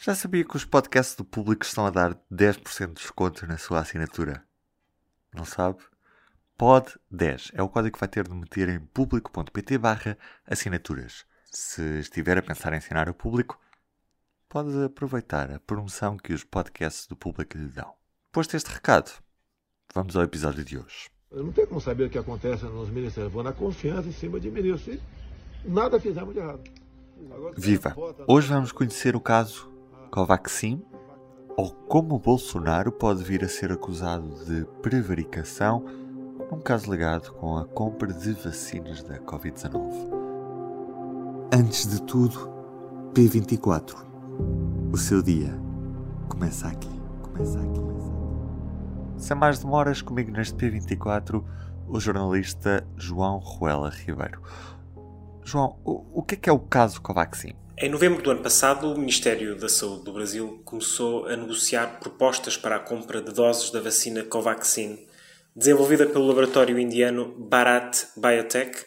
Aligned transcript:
Já 0.00 0.14
sabia 0.14 0.44
que 0.44 0.56
os 0.56 0.64
podcasts 0.64 1.16
do 1.16 1.24
público 1.24 1.64
estão 1.64 1.86
a 1.86 1.90
dar 1.90 2.14
10% 2.32 2.88
de 2.88 2.94
desconto 2.94 3.46
na 3.46 3.58
sua 3.58 3.80
assinatura? 3.80 4.44
Não 5.34 5.44
sabe? 5.44 5.78
POD10 6.58 7.50
é 7.54 7.62
o 7.62 7.68
código 7.68 7.94
que 7.94 8.00
vai 8.00 8.08
ter 8.08 8.28
de 8.28 8.34
meter 8.34 8.68
em 8.68 8.78
público.pt 8.78 9.78
barra 9.78 10.16
assinaturas. 10.46 11.24
Se 11.50 11.98
estiver 11.98 12.38
a 12.38 12.42
pensar 12.42 12.72
em 12.72 12.76
assinar 12.76 13.08
o 13.08 13.14
público, 13.14 13.58
pode 14.48 14.84
aproveitar 14.84 15.50
a 15.50 15.58
promoção 15.60 16.16
que 16.16 16.32
os 16.32 16.44
podcasts 16.44 17.06
do 17.06 17.16
público 17.16 17.56
lhe 17.56 17.68
dão. 17.68 17.92
Posto 18.30 18.56
este 18.56 18.70
recado, 18.70 19.10
vamos 19.94 20.14
ao 20.14 20.22
episódio 20.22 20.64
de 20.64 20.78
hoje. 20.78 21.10
Eu 21.30 21.42
não 21.42 21.52
tenho 21.52 21.66
como 21.66 21.80
saber 21.80 22.04
o 22.04 22.10
que 22.10 22.18
acontece 22.18 22.64
nos 22.64 22.90
ministérios. 22.90 23.32
Vou 23.32 23.42
na 23.42 23.52
confiança 23.52 24.08
em 24.08 24.12
cima 24.12 24.38
de 24.38 24.50
ministros. 24.50 25.00
Nada 25.64 25.98
fizemos 25.98 26.32
de 26.32 26.40
errado. 26.40 26.62
Agora, 27.34 27.54
Viva! 27.56 27.94
Hoje 28.28 28.48
vamos 28.48 28.72
conhecer 28.72 29.16
o 29.16 29.20
caso 29.20 29.75
Covaxin 30.16 30.82
ou 31.58 31.70
como 31.70 32.18
Bolsonaro 32.18 32.90
pode 32.90 33.22
vir 33.22 33.44
a 33.44 33.48
ser 33.50 33.70
acusado 33.70 34.46
de 34.46 34.64
prevaricação 34.80 35.84
num 36.50 36.58
caso 36.58 36.90
ligado 36.90 37.34
com 37.34 37.58
a 37.58 37.66
compra 37.66 38.14
de 38.14 38.32
vacinas 38.32 39.02
da 39.02 39.18
Covid-19. 39.18 40.08
Antes 41.52 41.86
de 41.86 42.00
tudo, 42.00 42.50
P24. 43.12 43.94
O 44.90 44.96
seu 44.96 45.22
dia 45.22 45.54
começa 46.30 46.68
aqui. 46.68 46.98
Começa 47.22 47.58
aqui. 47.58 47.80
Começa 47.80 47.98
aqui. 47.98 49.22
Sem 49.22 49.36
mais 49.36 49.58
demoras, 49.58 50.00
comigo 50.00 50.30
neste 50.30 50.56
P24, 50.56 51.44
o 51.86 52.00
jornalista 52.00 52.88
João 52.96 53.36
Ruela 53.36 53.90
Ribeiro. 53.90 54.40
João, 55.44 55.76
o, 55.84 56.20
o 56.20 56.22
que 56.22 56.36
é 56.36 56.38
que 56.38 56.48
é 56.48 56.52
o 56.54 56.58
caso 56.58 57.02
Covaxin? 57.02 57.54
Em 57.78 57.90
novembro 57.90 58.22
do 58.22 58.30
ano 58.30 58.42
passado, 58.42 58.90
o 58.90 58.98
Ministério 58.98 59.54
da 59.54 59.68
Saúde 59.68 60.04
do 60.04 60.12
Brasil 60.14 60.62
começou 60.64 61.26
a 61.26 61.36
negociar 61.36 62.00
propostas 62.00 62.56
para 62.56 62.76
a 62.76 62.80
compra 62.80 63.20
de 63.20 63.30
doses 63.34 63.70
da 63.70 63.82
vacina 63.82 64.24
Covaxin, 64.24 65.06
desenvolvida 65.54 66.06
pelo 66.06 66.26
laboratório 66.26 66.78
indiano 66.78 67.34
Bharat 67.38 68.06
Biotech, 68.16 68.78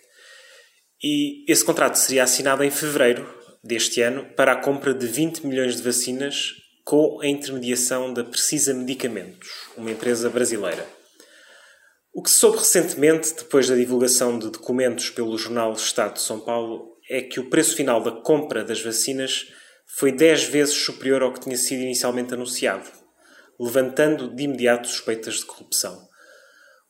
e 1.03 1.45
esse 1.47 1.63
contrato 1.63 1.99
seria 1.99 2.23
assinado 2.23 2.63
em 2.63 2.71
fevereiro 2.71 3.31
deste 3.63 4.01
ano 4.01 4.25
para 4.35 4.53
a 4.53 4.59
compra 4.59 4.91
de 4.91 5.05
20 5.05 5.45
milhões 5.45 5.75
de 5.75 5.83
vacinas 5.83 6.55
com 6.83 7.21
a 7.21 7.27
intermediação 7.27 8.11
da 8.11 8.23
Precisa 8.23 8.73
Medicamentos, 8.73 9.49
uma 9.77 9.91
empresa 9.91 10.31
brasileira. 10.31 10.83
O 12.11 12.23
que 12.23 12.31
se 12.31 12.39
soube 12.39 12.57
recentemente, 12.57 13.35
depois 13.35 13.69
da 13.69 13.75
divulgação 13.75 14.39
de 14.39 14.49
documentos 14.49 15.11
pelo 15.11 15.37
jornal 15.37 15.73
Estado 15.73 16.15
de 16.15 16.21
São 16.21 16.39
Paulo, 16.39 16.97
é 17.09 17.21
que 17.21 17.39
o 17.39 17.49
preço 17.49 17.75
final 17.75 18.01
da 18.01 18.11
compra 18.11 18.63
das 18.63 18.81
vacinas 18.81 19.47
foi 19.85 20.11
10 20.11 20.43
vezes 20.45 20.75
superior 20.75 21.23
ao 21.23 21.33
que 21.33 21.39
tinha 21.39 21.57
sido 21.57 21.81
inicialmente 21.81 22.33
anunciado, 22.33 22.89
levantando 23.59 24.33
de 24.33 24.43
imediato 24.43 24.87
suspeitas 24.87 25.35
de 25.35 25.45
corrupção. 25.45 26.07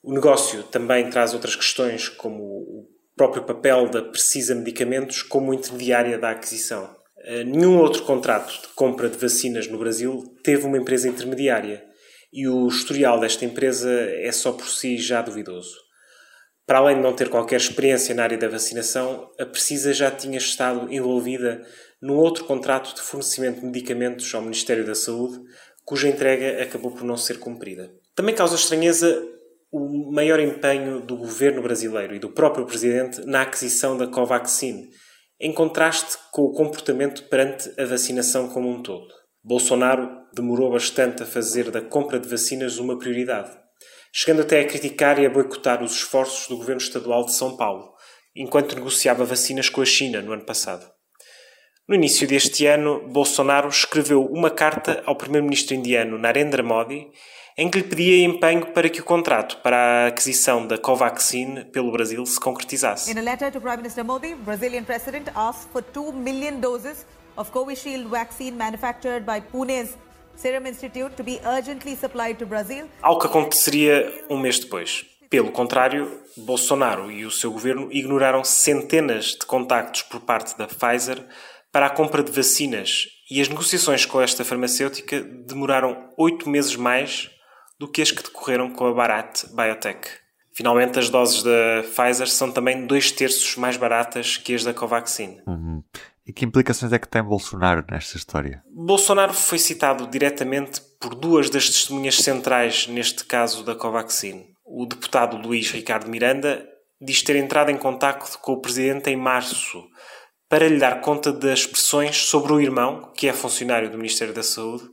O 0.03 0.13
negócio 0.13 0.63
também 0.63 1.09
traz 1.09 1.33
outras 1.33 1.55
questões, 1.55 2.09
como 2.09 2.43
o 2.43 2.87
próprio 3.15 3.43
papel 3.43 3.89
da 3.89 4.01
Precisa 4.01 4.55
Medicamentos 4.55 5.21
como 5.21 5.53
intermediária 5.53 6.17
da 6.17 6.31
aquisição. 6.31 6.95
Eh, 7.23 7.43
nenhum 7.43 7.77
outro 7.79 8.03
contrato 8.03 8.61
de 8.61 8.67
compra 8.69 9.09
de 9.09 9.17
vacinas 9.17 9.67
no 9.67 9.77
Brasil 9.77 10.23
teve 10.43 10.65
uma 10.65 10.77
empresa 10.77 11.09
intermediária 11.09 11.83
e 12.31 12.47
o 12.47 12.67
historial 12.67 13.19
desta 13.19 13.43
empresa 13.43 13.91
é 13.91 14.31
só 14.31 14.51
por 14.51 14.67
si 14.67 14.97
já 14.97 15.21
duvidoso. 15.21 15.88
Para 16.69 16.77
além 16.77 16.97
de 16.97 17.01
não 17.01 17.15
ter 17.15 17.29
qualquer 17.29 17.55
experiência 17.55 18.13
na 18.13 18.21
área 18.21 18.37
da 18.37 18.47
vacinação, 18.47 19.31
a 19.39 19.43
Precisa 19.43 19.91
já 19.91 20.11
tinha 20.11 20.37
estado 20.37 20.93
envolvida 20.93 21.63
num 21.99 22.15
outro 22.15 22.45
contrato 22.45 22.93
de 22.93 23.01
fornecimento 23.01 23.59
de 23.59 23.65
medicamentos 23.65 24.31
ao 24.35 24.43
Ministério 24.43 24.85
da 24.85 24.93
Saúde, 24.93 25.39
cuja 25.83 26.07
entrega 26.07 26.61
acabou 26.61 26.91
por 26.91 27.03
não 27.03 27.17
ser 27.17 27.39
cumprida. 27.39 27.91
Também 28.13 28.35
causa 28.35 28.53
estranheza 28.53 29.19
o 29.71 30.11
maior 30.11 30.39
empenho 30.39 31.01
do 31.01 31.17
governo 31.17 31.63
brasileiro 31.63 32.13
e 32.13 32.19
do 32.19 32.29
próprio 32.29 32.67
presidente 32.67 33.25
na 33.25 33.41
aquisição 33.41 33.97
da 33.97 34.05
Covaxin, 34.05 34.91
em 35.39 35.51
contraste 35.51 36.19
com 36.31 36.43
o 36.43 36.53
comportamento 36.53 37.23
perante 37.29 37.73
a 37.81 37.85
vacinação 37.85 38.47
como 38.47 38.69
um 38.69 38.83
todo. 38.83 39.11
Bolsonaro 39.43 40.07
demorou 40.35 40.69
bastante 40.71 41.23
a 41.23 41.25
fazer 41.25 41.71
da 41.71 41.81
compra 41.81 42.19
de 42.19 42.29
vacinas 42.29 42.77
uma 42.77 42.95
prioridade, 42.95 43.57
chegando 44.11 44.41
até 44.41 44.61
a 44.61 44.67
criticar 44.67 45.19
e 45.19 45.25
a 45.25 45.29
boicotar 45.29 45.83
os 45.83 45.93
esforços 45.93 46.47
do 46.47 46.57
governo 46.57 46.81
estadual 46.81 47.25
de 47.25 47.33
São 47.33 47.55
Paulo, 47.55 47.93
enquanto 48.35 48.75
negociava 48.75 49.25
vacinas 49.25 49.69
com 49.69 49.81
a 49.81 49.85
China 49.85 50.21
no 50.21 50.33
ano 50.33 50.45
passado. 50.45 50.89
No 51.87 51.95
início 51.95 52.27
deste 52.27 52.65
ano, 52.65 53.07
Bolsonaro 53.09 53.67
escreveu 53.67 54.23
uma 54.25 54.51
carta 54.51 55.01
ao 55.05 55.15
primeiro-ministro 55.15 55.75
indiano 55.75 56.17
Narendra 56.19 56.61
Modi 56.61 57.07
em 57.59 57.69
que 57.69 57.79
lhe 57.79 57.83
pedia 57.83 58.23
empenho 58.23 58.67
para 58.67 58.87
que 58.87 59.01
o 59.01 59.03
contrato 59.03 59.57
para 59.57 59.75
a 59.75 60.07
aquisição 60.07 60.65
da 60.65 60.77
Covaxin 60.77 61.65
pelo 61.73 61.91
Brasil 61.91 62.25
se 62.25 62.39
concretizasse. 62.39 63.11
In 63.11 63.17
a 63.17 63.21
letter 63.21 63.51
to 63.51 63.59
Prime 63.59 63.75
Minister 63.75 64.01
Modi, 64.01 64.33
Brazilian 64.33 64.85
president 64.85 65.27
asked 65.35 65.69
for 65.73 65.81
2 65.81 66.13
million 66.13 66.61
doses 66.61 67.05
of 67.35 67.51
Covishield 67.51 68.07
vaccine 68.09 68.55
manufactured 68.55 69.25
by 69.25 69.41
Pune's 69.41 69.97
Serum 70.39 70.65
Institute 70.67 71.17
to 71.17 71.23
be 71.23 71.41
urgently 71.45 71.97
supplied 71.97 72.39
to 72.39 72.45
Brazil. 72.45 72.87
Algo 73.01 73.19
que 73.19 73.27
aconteceria 73.27 74.25
um 74.29 74.39
mês 74.39 74.57
depois. 74.57 75.05
Pelo 75.29 75.51
contrário, 75.51 76.09
Bolsonaro 76.37 77.11
e 77.11 77.25
o 77.25 77.31
seu 77.31 77.51
governo 77.51 77.91
ignoraram 77.91 78.41
centenas 78.45 79.33
de 79.33 79.45
contactos 79.45 80.03
por 80.03 80.21
parte 80.21 80.57
da 80.57 80.65
Pfizer 80.65 81.27
para 81.73 81.87
a 81.87 81.89
compra 81.89 82.23
de 82.23 82.31
vacinas 82.31 83.07
e 83.29 83.41
as 83.41 83.49
negociações 83.49 84.05
com 84.05 84.21
esta 84.21 84.45
farmacêutica 84.45 85.21
demoraram 85.21 86.09
oito 86.17 86.49
meses 86.49 86.77
mais 86.77 87.29
do 87.77 87.85
que 87.85 88.01
as 88.01 88.09
que 88.09 88.23
decorreram 88.23 88.69
com 88.69 88.87
a 88.87 88.93
Bharat 88.93 89.45
Biotech. 89.53 90.07
Finalmente, 90.53 90.99
as 90.99 91.09
doses 91.09 91.43
da 91.43 91.83
Pfizer 91.83 92.29
são 92.29 92.49
também 92.49 92.85
dois 92.87 93.11
terços 93.11 93.57
mais 93.57 93.75
baratas 93.75 94.37
que 94.37 94.55
as 94.55 94.63
da 94.63 94.73
Covaxin. 94.73 95.41
Uhum. 95.45 95.83
E 96.29 96.31
que 96.31 96.45
implicações 96.45 96.93
é 96.93 96.99
que 96.99 97.07
tem 97.07 97.23
Bolsonaro 97.23 97.83
nesta 97.89 98.15
história? 98.15 98.61
Bolsonaro 98.71 99.33
foi 99.33 99.57
citado 99.57 100.05
diretamente 100.05 100.79
por 101.01 101.15
duas 101.15 101.49
das 101.49 101.65
testemunhas 101.65 102.17
centrais 102.17 102.85
neste 102.85 103.25
caso 103.25 103.63
da 103.63 103.73
Covaxin. 103.73 104.45
O 104.63 104.85
deputado 104.85 105.37
Luís 105.37 105.71
Ricardo 105.71 106.07
Miranda 106.07 106.63
diz 107.01 107.23
ter 107.23 107.35
entrado 107.35 107.71
em 107.71 107.77
contato 107.77 108.37
com 108.43 108.51
o 108.51 108.61
presidente 108.61 109.09
em 109.09 109.15
março 109.15 109.83
para 110.47 110.67
lhe 110.67 110.77
dar 110.77 111.01
conta 111.01 111.33
das 111.33 111.65
pressões 111.65 112.17
sobre 112.17 112.53
o 112.53 112.61
irmão, 112.61 113.11
que 113.17 113.27
é 113.27 113.33
funcionário 113.33 113.89
do 113.89 113.97
Ministério 113.97 114.31
da 114.31 114.43
Saúde, 114.43 114.83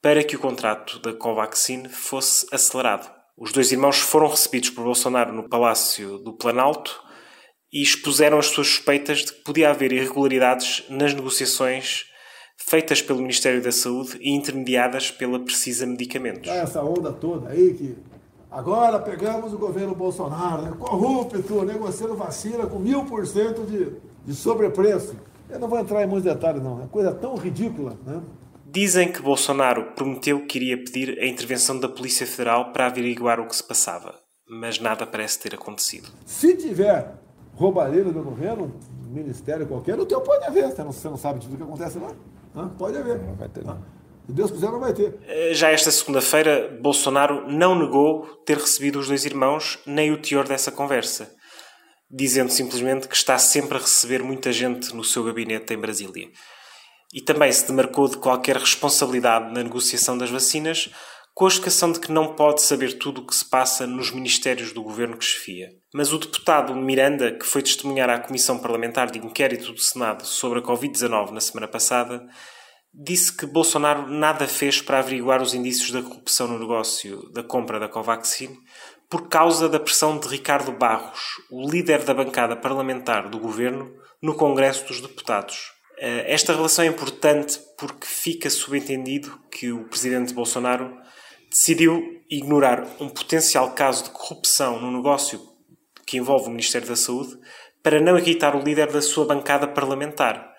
para 0.00 0.24
que 0.24 0.34
o 0.34 0.40
contrato 0.40 0.98
da 1.00 1.12
Covaxin 1.12 1.90
fosse 1.90 2.46
acelerado. 2.50 3.06
Os 3.36 3.52
dois 3.52 3.70
irmãos 3.70 3.98
foram 3.98 4.28
recebidos 4.28 4.70
por 4.70 4.84
Bolsonaro 4.84 5.30
no 5.30 5.46
Palácio 5.46 6.16
do 6.20 6.32
Planalto 6.38 7.09
e 7.72 7.82
expuseram 7.82 8.38
as 8.38 8.46
suas 8.46 8.68
suspeitas 8.68 9.18
de 9.18 9.32
que 9.32 9.42
podia 9.42 9.70
haver 9.70 9.92
irregularidades 9.92 10.84
nas 10.88 11.14
negociações 11.14 12.04
feitas 12.56 13.00
pelo 13.00 13.20
Ministério 13.20 13.62
da 13.62 13.72
Saúde 13.72 14.18
e 14.20 14.30
intermediadas 14.30 15.10
pela 15.10 15.40
Precisa 15.40 15.86
Medicamentos. 15.86 16.48
Essa 16.50 16.82
onda 16.82 17.12
toda 17.12 17.48
aí 17.48 17.74
que 17.74 17.96
agora 18.50 18.98
pegamos 18.98 19.52
o 19.52 19.58
governo 19.58 19.94
Bolsonaro, 19.94 20.62
né? 20.62 20.72
corrupto, 20.78 21.64
negociando 21.64 22.16
vacina 22.16 22.66
com 22.66 22.78
mil 22.78 23.04
por 23.04 23.26
cento 23.26 23.62
de, 23.64 23.92
de 24.24 24.34
sobrepreço. 24.34 25.16
Eu 25.48 25.58
não 25.58 25.68
vou 25.68 25.78
entrar 25.78 26.02
em 26.02 26.06
muitos 26.06 26.32
detalhes, 26.32 26.62
não. 26.62 26.82
É 26.82 26.86
coisa 26.86 27.12
tão 27.12 27.34
ridícula, 27.34 27.98
né? 28.06 28.22
Dizem 28.64 29.10
que 29.10 29.20
Bolsonaro 29.20 29.92
prometeu 29.96 30.46
que 30.46 30.58
iria 30.58 30.76
pedir 30.76 31.18
a 31.18 31.26
intervenção 31.26 31.80
da 31.80 31.88
Polícia 31.88 32.24
Federal 32.24 32.72
para 32.72 32.86
averiguar 32.86 33.40
o 33.40 33.48
que 33.48 33.56
se 33.56 33.64
passava, 33.64 34.14
mas 34.48 34.78
nada 34.78 35.04
parece 35.04 35.40
ter 35.40 35.56
acontecido. 35.56 36.08
Se 36.24 36.54
tiver 36.54 37.19
roubalheira 37.60 38.10
do 38.10 38.22
governo, 38.22 38.74
ministério 39.10 39.66
qualquer, 39.66 40.00
o 40.00 40.06
teu 40.06 40.20
pode 40.22 40.46
haver. 40.46 40.68
Você 40.72 40.82
não, 40.82 40.92
você 40.92 41.08
não 41.10 41.16
sabe 41.18 41.40
tudo 41.40 41.54
o 41.54 41.56
que 41.58 41.62
acontece 41.62 41.98
lá? 41.98 42.10
Hã? 42.56 42.68
Pode 42.70 42.96
haver. 42.96 43.18
Não 43.18 43.34
vai 43.34 43.48
ter, 43.50 43.62
não. 43.62 43.78
Se 44.26 44.32
Deus 44.32 44.50
quiser, 44.50 44.70
não 44.70 44.80
vai 44.80 44.94
ter. 44.94 45.18
Já 45.52 45.70
esta 45.70 45.90
segunda-feira, 45.90 46.78
Bolsonaro 46.80 47.50
não 47.50 47.78
negou 47.78 48.24
ter 48.46 48.56
recebido 48.56 48.98
os 48.98 49.08
dois 49.08 49.26
irmãos 49.26 49.78
nem 49.84 50.10
o 50.10 50.22
teor 50.22 50.48
dessa 50.48 50.72
conversa, 50.72 51.30
dizendo 52.10 52.50
simplesmente 52.50 53.06
que 53.06 53.14
está 53.14 53.36
sempre 53.38 53.76
a 53.76 53.80
receber 53.80 54.22
muita 54.22 54.50
gente 54.52 54.94
no 54.94 55.04
seu 55.04 55.22
gabinete 55.22 55.74
em 55.74 55.78
Brasília. 55.78 56.28
e 57.12 57.20
também 57.20 57.50
se 57.52 57.66
demarcou 57.66 58.08
de 58.08 58.16
qualquer 58.16 58.56
responsabilidade 58.56 59.52
na 59.52 59.62
negociação 59.62 60.16
das 60.16 60.30
vacinas, 60.30 60.88
com 61.34 61.44
a 61.44 61.48
explicação 61.48 61.92
de 61.92 61.98
que 61.98 62.12
não 62.12 62.34
pode 62.34 62.62
saber 62.62 62.98
tudo 62.98 63.20
o 63.20 63.26
que 63.26 63.34
se 63.34 63.44
passa 63.44 63.86
nos 63.86 64.12
ministérios 64.12 64.72
do 64.72 64.82
governo 64.82 65.16
que 65.16 65.24
chefia. 65.24 65.79
Mas 65.92 66.12
o 66.12 66.18
deputado 66.18 66.74
Miranda, 66.74 67.32
que 67.32 67.44
foi 67.44 67.62
testemunhar 67.62 68.08
à 68.08 68.18
Comissão 68.18 68.58
Parlamentar 68.58 69.10
de 69.10 69.18
Inquérito 69.18 69.72
do 69.72 69.80
Senado 69.80 70.24
sobre 70.24 70.60
a 70.60 70.62
Covid-19 70.62 71.30
na 71.30 71.40
semana 71.40 71.66
passada, 71.66 72.24
disse 72.94 73.36
que 73.36 73.46
Bolsonaro 73.46 74.08
nada 74.08 74.46
fez 74.46 74.80
para 74.80 74.98
averiguar 74.98 75.42
os 75.42 75.52
indícios 75.52 75.90
da 75.90 76.02
corrupção 76.02 76.46
no 76.46 76.58
negócio 76.58 77.28
da 77.32 77.42
compra 77.42 77.80
da 77.80 77.88
Covaxin 77.88 78.56
por 79.08 79.28
causa 79.28 79.68
da 79.68 79.80
pressão 79.80 80.18
de 80.18 80.28
Ricardo 80.28 80.70
Barros, 80.70 81.20
o 81.50 81.68
líder 81.68 82.04
da 82.04 82.14
bancada 82.14 82.54
parlamentar 82.54 83.28
do 83.28 83.40
governo, 83.40 83.92
no 84.22 84.36
Congresso 84.36 84.86
dos 84.86 85.00
Deputados. 85.00 85.72
Eh, 85.98 86.32
esta 86.32 86.54
relação 86.54 86.84
é 86.84 86.88
importante 86.88 87.58
porque 87.76 88.06
fica 88.06 88.48
subentendido 88.48 89.36
que 89.50 89.72
o 89.72 89.88
presidente 89.88 90.32
Bolsonaro 90.32 90.96
decidiu 91.50 92.22
ignorar 92.30 92.86
um 93.00 93.08
potencial 93.08 93.72
caso 93.72 94.04
de 94.04 94.10
corrupção 94.10 94.80
no 94.80 94.92
negócio 94.92 95.49
que 96.10 96.16
envolve 96.16 96.46
o 96.46 96.50
Ministério 96.50 96.88
da 96.88 96.96
Saúde 96.96 97.38
para 97.84 98.00
não 98.00 98.18
irritar 98.18 98.56
o 98.56 98.62
líder 98.62 98.90
da 98.90 99.00
sua 99.00 99.24
bancada 99.24 99.68
parlamentar 99.68 100.50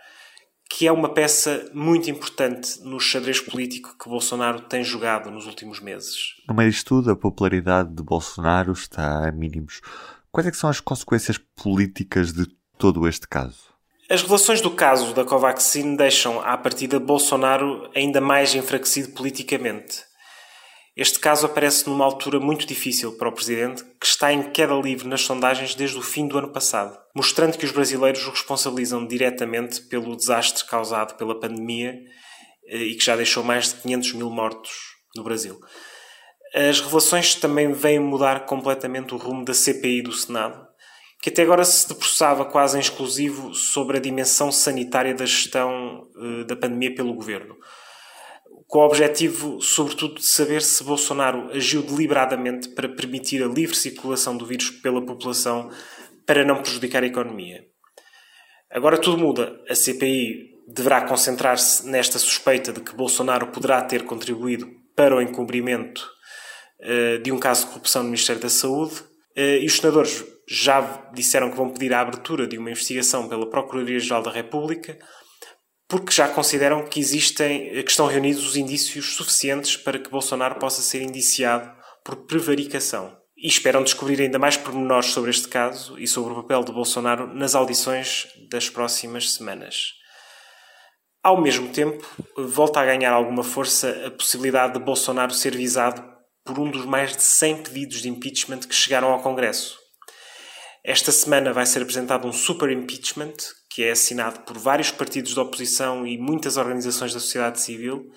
que 0.74 0.88
é 0.88 0.92
uma 0.92 1.14
peça 1.14 1.70
muito 1.74 2.10
importante 2.10 2.80
no 2.82 2.98
xadrez 2.98 3.42
político 3.42 3.94
que 4.02 4.08
Bolsonaro 4.08 4.62
tem 4.62 4.86
jogado 4.86 5.30
nos 5.30 5.46
últimos 5.46 5.82
meses. 5.82 6.36
No 6.48 6.56
meio 6.56 6.72
disto 6.72 6.88
tudo, 6.88 7.12
a 7.12 7.16
popularidade 7.16 7.94
de 7.94 8.02
Bolsonaro 8.02 8.72
está 8.72 9.28
a 9.28 9.32
mínimos. 9.34 9.82
Quais 10.32 10.48
é 10.48 10.54
são 10.54 10.70
as 10.70 10.80
consequências 10.80 11.38
políticas 11.38 12.32
de 12.32 12.48
todo 12.78 13.06
este 13.06 13.28
caso? 13.28 13.60
As 14.10 14.24
relações 14.24 14.62
do 14.62 14.72
caso 14.72 15.14
da 15.14 15.26
Covaxin 15.26 15.98
deixam, 15.98 16.40
à 16.40 16.58
partida, 16.58 17.02
Bolsonaro 17.02 17.90
ainda 17.94 18.22
mais 18.22 18.56
enfraquecido 18.56 19.10
politicamente. 19.10 20.10
Este 20.96 21.20
caso 21.20 21.46
aparece 21.46 21.88
numa 21.88 22.04
altura 22.04 22.38
muito 22.38 22.66
difícil 22.68 23.14
para 23.14 23.30
o 23.30 23.32
presidente, 23.32 23.82
que 23.98 24.06
está 24.06 24.34
em 24.34 24.52
queda 24.52 24.74
livre 24.74 25.08
nas 25.08 25.22
sondagens 25.22 25.74
desde 25.74 25.98
o 25.98 26.02
fim 26.02 26.28
do 26.28 26.38
ano 26.38 26.52
passado, 26.52 27.00
mostrando 27.16 27.58
que 27.58 27.64
os 27.64 27.72
brasileiros 27.72 28.26
o 28.28 28.30
responsabilizam 28.30 29.08
diretamente 29.08 29.82
pelo 29.84 30.18
desastre 30.18 30.66
causado 30.66 31.16
pela 31.16 31.40
pandemia 31.40 31.98
eh, 32.68 32.78
e 32.78 32.96
que 32.96 33.06
já 33.06 33.16
deixou 33.16 33.42
mais 33.42 33.70
de 33.70 33.76
500 33.76 34.14
mil 34.14 34.30
mortos 34.30 34.72
no 35.16 35.24
Brasil. 35.24 35.58
As 36.54 36.82
revelações 36.82 37.36
também 37.36 37.72
vêm 37.72 37.98
mudar 37.98 38.46
completamente 38.46 39.14
o 39.14 39.18
rumo 39.18 39.46
da 39.46 39.54
CPI 39.54 40.02
do 40.02 40.12
Senado, 40.12 40.68
que 41.22 41.30
até 41.30 41.44
agora 41.44 41.64
se 41.64 41.88
debruçava 41.88 42.44
quase 42.44 42.76
em 42.76 42.82
exclusivo 42.82 43.54
sobre 43.54 43.96
a 43.96 44.02
dimensão 44.02 44.52
sanitária 44.52 45.14
da 45.16 45.26
gestão 45.26 46.10
eh, 46.18 46.44
da 46.44 46.56
pandemia 46.58 46.94
pelo 46.94 47.14
governo 47.14 47.56
com 48.72 48.80
o 48.80 48.86
objetivo, 48.86 49.60
sobretudo, 49.60 50.16
de 50.16 50.26
saber 50.26 50.62
se 50.62 50.82
Bolsonaro 50.82 51.52
agiu 51.52 51.82
deliberadamente 51.82 52.70
para 52.70 52.88
permitir 52.88 53.44
a 53.44 53.48
livre 53.48 53.76
circulação 53.76 54.38
do 54.38 54.46
vírus 54.46 54.70
pela 54.70 55.06
população 55.06 55.70
para 56.26 56.46
não 56.46 56.62
prejudicar 56.62 57.04
a 57.04 57.06
economia. 57.06 57.66
Agora 58.72 58.98
tudo 58.98 59.18
muda. 59.18 59.60
A 59.70 59.76
CPI 59.76 60.52
deverá 60.70 61.02
concentrar-se 61.02 61.86
nesta 61.86 62.18
suspeita 62.18 62.72
de 62.72 62.80
que 62.80 62.96
Bolsonaro 62.96 63.48
poderá 63.48 63.82
ter 63.82 64.06
contribuído 64.06 64.66
para 64.96 65.18
o 65.18 65.22
encobrimento 65.22 66.10
uh, 66.80 67.22
de 67.22 67.30
um 67.30 67.38
caso 67.38 67.66
de 67.66 67.72
corrupção 67.74 68.04
no 68.04 68.08
Ministério 68.08 68.42
da 68.42 68.50
Saúde. 68.50 69.02
Uh, 69.38 69.60
e 69.60 69.66
os 69.66 69.76
senadores 69.76 70.24
já 70.48 71.10
disseram 71.14 71.52
que 71.52 71.58
vão 71.58 71.72
pedir 71.72 71.94
a 71.94 72.00
abertura 72.00 72.48
de 72.48 72.58
uma 72.58 72.72
investigação 72.72 73.28
pela 73.28 73.50
Procuradoria-Geral 73.50 74.24
da 74.24 74.32
República 74.32 74.98
porque 75.92 76.14
já 76.14 76.30
consideram 76.30 76.86
que 76.86 77.02
existem, 77.02 77.84
que 77.84 77.92
estão 77.92 78.08
reunidos 78.08 78.48
os 78.48 78.56
indícios 78.56 79.14
suficientes 79.14 79.76
para 79.76 80.00
que 80.00 80.10
Bolsonaro 80.10 80.56
possa 80.56 80.82
ser 80.82 81.02
indiciado 81.02 81.70
por 82.02 82.16
prevaricação. 82.26 83.14
E 83.36 83.50
esperam 83.50 83.84
descobrir 83.84 84.22
ainda 84.22 84.40
mais 84.40 84.56
pormenores 84.56 85.08
sobre 85.08 85.32
este 85.32 85.50
caso 85.50 86.00
e 86.00 86.08
sobre 86.08 86.32
o 86.32 86.36
papel 86.38 86.64
de 86.64 86.72
Bolsonaro 86.72 87.28
nas 87.36 87.56
audições 87.56 88.26
das 88.50 88.70
próximas 88.70 89.34
semanas. 89.34 89.88
Ao 91.22 91.42
mesmo 91.42 91.68
tempo, 91.74 92.08
volta 92.38 92.80
a 92.80 92.86
ganhar 92.86 93.12
alguma 93.12 93.44
força 93.44 93.90
a 94.08 94.12
possibilidade 94.12 94.76
de 94.76 94.86
Bolsonaro 94.86 95.34
ser 95.34 95.58
visado 95.58 96.02
por 96.46 96.58
um 96.58 96.72
dos 96.72 96.86
mais 96.86 97.18
de 97.18 97.22
100 97.24 97.64
pedidos 97.64 98.02
de 98.02 98.08
impeachment 98.08 98.60
que 98.60 98.74
chegaram 98.74 99.10
ao 99.10 99.22
Congresso. 99.22 99.78
Esta 100.86 101.12
semana 101.12 101.52
vai 101.52 101.66
ser 101.66 101.82
apresentado 101.82 102.26
um 102.26 102.32
super 102.32 102.72
impeachment 102.72 103.36
que 103.74 103.84
é 103.84 103.92
assinado 103.92 104.42
por 104.42 104.58
vários 104.58 104.92
partidos 104.92 105.34
da 105.34 105.42
oposição 105.42 106.06
e 106.06 106.18
muitas 106.18 106.58
organizações 106.58 107.14
da 107.14 107.22
sociedade 107.22 107.62
civil, 107.62 108.12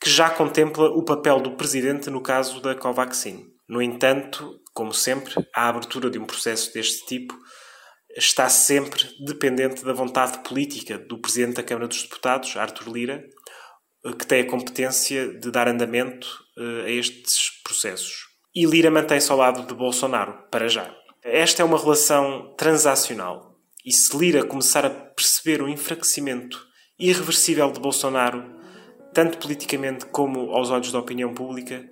que 0.00 0.08
já 0.08 0.30
contempla 0.30 0.86
o 0.90 1.04
papel 1.04 1.40
do 1.40 1.56
presidente 1.56 2.08
no 2.08 2.22
caso 2.22 2.60
da 2.60 2.74
Covaxin. 2.74 3.46
No 3.68 3.82
entanto, 3.82 4.60
como 4.72 4.94
sempre, 4.94 5.34
a 5.54 5.68
abertura 5.68 6.08
de 6.08 6.18
um 6.18 6.24
processo 6.24 6.72
deste 6.72 7.04
tipo 7.06 7.36
está 8.16 8.48
sempre 8.48 9.08
dependente 9.26 9.84
da 9.84 9.92
vontade 9.92 10.38
política 10.44 10.98
do 10.98 11.20
presidente 11.20 11.56
da 11.56 11.62
Câmara 11.62 11.88
dos 11.88 12.02
Deputados, 12.02 12.56
Arthur 12.56 12.92
Lira, 12.92 13.24
que 14.18 14.26
tem 14.26 14.42
a 14.42 14.50
competência 14.50 15.38
de 15.38 15.50
dar 15.50 15.66
andamento 15.66 16.28
eh, 16.58 16.86
a 16.86 16.90
estes 16.90 17.50
processos. 17.64 18.26
E 18.54 18.66
Lira 18.66 18.90
mantém-se 18.90 19.30
ao 19.32 19.38
lado 19.38 19.66
de 19.66 19.74
Bolsonaro, 19.74 20.46
para 20.50 20.68
já. 20.68 20.94
Esta 21.24 21.62
é 21.62 21.64
uma 21.64 21.78
relação 21.78 22.54
transacional 22.56 23.51
e 23.84 23.92
se 23.92 24.16
Lira 24.16 24.46
começar 24.46 24.84
a 24.84 24.90
perceber 24.90 25.62
o 25.62 25.68
enfraquecimento 25.68 26.66
irreversível 26.98 27.70
de 27.72 27.80
Bolsonaro, 27.80 28.44
tanto 29.12 29.38
politicamente 29.38 30.06
como 30.06 30.52
aos 30.52 30.70
olhos 30.70 30.92
da 30.92 31.00
opinião 31.00 31.34
pública, 31.34 31.84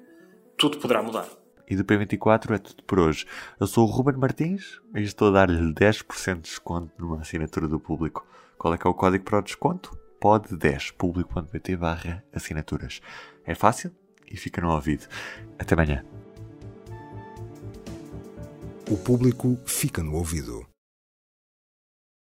tudo 0.57 0.79
poderá 0.79 1.03
mudar. 1.03 1.29
E 1.69 1.77
do 1.77 1.85
P24 1.85 2.55
é 2.55 2.59
tudo 2.59 2.83
por 2.85 2.99
hoje. 2.99 3.27
Eu 3.59 3.67
sou 3.67 3.87
o 3.87 3.91
Ruben 3.91 4.17
Martins 4.17 4.81
e 4.95 5.03
estou 5.03 5.29
a 5.29 5.31
dar-lhe 5.33 5.73
10% 5.73 6.35
de 6.37 6.41
desconto 6.43 6.93
numa 6.99 7.21
assinatura 7.21 7.69
do 7.69 7.79
público. 7.79 8.27
Qual 8.59 8.75
é 8.75 8.79
que 8.79 8.87
é 8.87 8.91
o 8.91 8.95
código 8.95 9.25
para 9.25 9.39
o 9.39 9.43
desconto? 9.43 9.97
Pode 10.21 10.57
10 10.57 10.93
público.pt 10.93 11.77
barra 11.77 12.25
assinaturas. 12.33 13.01
É 13.45 13.55
fácil 13.55 13.93
e 14.31 14.37
fica 14.37 14.61
no 14.61 14.71
ouvido. 14.71 15.07
Até 15.59 15.75
amanhã. 15.75 16.05
O 18.91 18.97
público 18.97 19.57
fica 19.65 20.03
no 20.03 20.15
ouvido. 20.15 20.70